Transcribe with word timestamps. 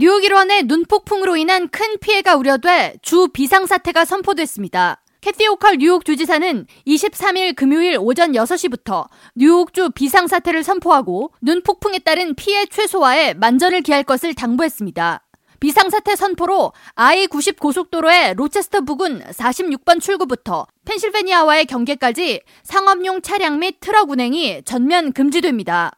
뉴욕 0.00 0.22
일원의 0.22 0.62
눈폭풍으로 0.66 1.36
인한 1.36 1.68
큰 1.70 1.98
피해가 1.98 2.36
우려돼 2.36 2.98
주 3.02 3.26
비상사태가 3.32 4.04
선포됐습니다. 4.04 5.02
캐티 5.20 5.48
호컬 5.48 5.78
뉴욕 5.78 6.04
주지사는 6.04 6.66
23일 6.86 7.56
금요일 7.56 7.96
오전 7.98 8.30
6시부터 8.30 9.08
뉴욕주 9.34 9.90
비상사태를 9.96 10.62
선포하고 10.62 11.32
눈폭풍에 11.42 11.98
따른 11.98 12.36
피해 12.36 12.66
최소화에 12.66 13.34
만전을 13.34 13.80
기할 13.80 14.04
것을 14.04 14.34
당부했습니다. 14.34 15.24
비상사태 15.58 16.14
선포로 16.14 16.72
I-90 16.94 17.58
고속도로의 17.58 18.34
로체스터 18.34 18.82
부근 18.82 19.20
46번 19.24 20.00
출구부터 20.00 20.68
펜실베니아와의 20.84 21.66
경계까지 21.66 22.42
상업용 22.62 23.22
차량 23.22 23.58
및 23.58 23.78
트럭 23.80 24.10
운행이 24.10 24.62
전면 24.64 25.12
금지됩니다. 25.12 25.90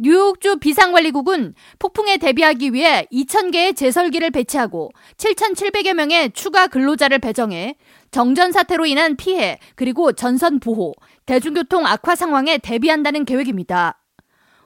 뉴욕주 0.00 0.58
비상관리국은 0.58 1.54
폭풍에 1.80 2.18
대비하기 2.18 2.72
위해 2.72 3.08
2,000개의 3.12 3.74
제설기를 3.74 4.30
배치하고 4.30 4.92
7,700여 5.16 5.92
명의 5.94 6.30
추가 6.30 6.68
근로자를 6.68 7.18
배정해 7.18 7.74
정전 8.12 8.52
사태로 8.52 8.86
인한 8.86 9.16
피해 9.16 9.58
그리고 9.74 10.12
전선 10.12 10.60
보호, 10.60 10.94
대중교통 11.26 11.84
악화 11.84 12.14
상황에 12.14 12.58
대비한다는 12.58 13.24
계획입니다. 13.24 14.00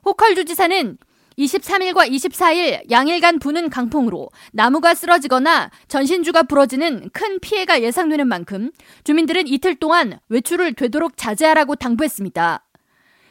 호컬 0.05 0.35
주지사는 0.35 0.99
23일과 1.39 2.11
24일 2.11 2.91
양일간 2.91 3.39
부는 3.39 3.71
강풍으로 3.71 4.29
나무가 4.53 4.93
쓰러지거나 4.95 5.71
전신주가 5.89 6.43
부러지는 6.43 7.09
큰 7.15 7.41
피해가 7.41 7.81
예상되는 7.81 8.29
만큼 8.29 8.71
주민들은 9.05 9.47
이틀 9.47 9.77
동안 9.77 10.19
외출을 10.29 10.75
되도록 10.75 11.17
자제하라고 11.17 11.77
당부했습니다. 11.77 12.67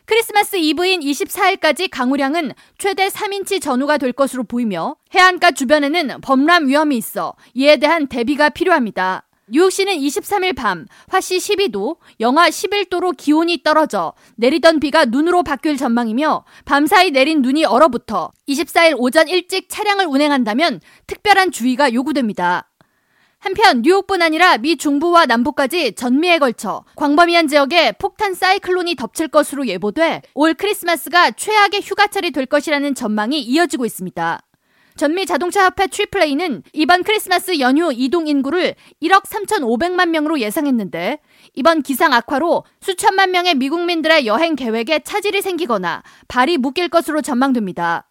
크리스마스 0.05 0.55
이브인 0.55 1.01
24일까지 1.01 1.89
강우량은 1.89 2.53
최대 2.77 3.07
3인치 3.07 3.61
전후가 3.61 3.97
될 3.97 4.11
것으로 4.11 4.43
보이며 4.43 4.95
해안가 5.13 5.51
주변에는 5.51 6.21
범람 6.21 6.67
위험이 6.67 6.97
있어 6.97 7.33
이에 7.53 7.77
대한 7.77 8.07
대비가 8.07 8.49
필요합니다. 8.49 9.27
뉴욕시는 9.53 9.93
23일 9.97 10.55
밤 10.55 10.85
화씨 11.09 11.37
12도, 11.37 11.97
영하 12.21 12.47
11도로 12.49 13.15
기온이 13.15 13.63
떨어져 13.63 14.13
내리던 14.37 14.79
비가 14.79 15.03
눈으로 15.03 15.43
바뀔 15.43 15.75
전망이며 15.75 16.45
밤사이 16.63 17.11
내린 17.11 17.41
눈이 17.41 17.65
얼어붙어 17.65 18.31
24일 18.47 18.95
오전 18.97 19.27
일찍 19.27 19.67
차량을 19.69 20.05
운행한다면 20.05 20.79
특별한 21.05 21.51
주의가 21.51 21.93
요구됩니다. 21.93 22.70
한편 23.41 23.81
뉴욕뿐 23.81 24.21
아니라 24.21 24.59
미 24.59 24.77
중부와 24.77 25.25
남부까지 25.25 25.95
전미에 25.95 26.37
걸쳐 26.37 26.85
광범위한 26.95 27.47
지역에 27.47 27.91
폭탄 27.93 28.35
사이클론이 28.35 28.95
덮칠 28.95 29.29
것으로 29.29 29.65
예보돼 29.65 30.21
올 30.35 30.53
크리스마스가 30.53 31.31
최악의 31.31 31.81
휴가철이 31.81 32.31
될 32.31 32.45
것이라는 32.45 32.93
전망이 32.93 33.41
이어지고 33.41 33.85
있습니다. 33.87 34.41
전미 34.95 35.25
자동차 35.25 35.65
협회 35.65 35.87
Triple 35.87 36.28
A는 36.28 36.61
이번 36.73 37.01
크리스마스 37.01 37.59
연휴 37.59 37.91
이동 37.91 38.27
인구를 38.27 38.75
1억 39.01 39.23
3,500만 39.23 40.09
명으로 40.09 40.39
예상했는데 40.39 41.17
이번 41.55 41.81
기상 41.81 42.13
악화로 42.13 42.63
수천만 42.79 43.31
명의 43.31 43.55
미국민들의 43.55 44.27
여행 44.27 44.55
계획에 44.55 44.99
차질이 44.99 45.41
생기거나 45.41 46.03
발이 46.27 46.59
묶일 46.59 46.89
것으로 46.89 47.23
전망됩니다. 47.23 48.10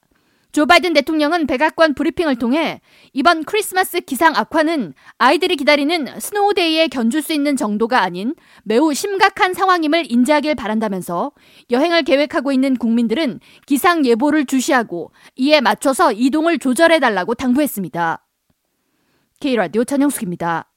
조 0.53 0.67
바이든 0.67 0.95
대통령은 0.95 1.47
백악관 1.47 1.95
브리핑을 1.95 2.37
통해 2.37 2.81
이번 3.12 3.45
크리스마스 3.45 4.01
기상 4.01 4.34
악화는 4.34 4.95
아이들이 5.19 5.56
기다리는 5.56 6.19
snow 6.19 6.54
day에 6.54 6.89
견줄 6.89 7.23
수 7.23 7.33
있는 7.33 7.56
정도가 7.56 8.03
아닌 8.03 8.34
매우 8.65 8.93
심각한 8.93 9.55
상황임을 9.55 10.11
인지하길 10.11 10.56
바란다면서 10.56 11.33
여행을 11.71 12.03
계획하고 12.03 12.51
있는 12.51 12.77
국민들은 12.77 13.41
기상 13.67 14.05
예보를 14.05 14.47
주시하고 14.47 15.12
이에 15.37 15.61
맞춰서 15.61 16.12
이동을 16.12 16.59
조절해달라고 16.59 17.34
당부했습니다. 17.34 18.27
K라디오 19.41 19.84
전영숙입니다. 19.84 20.70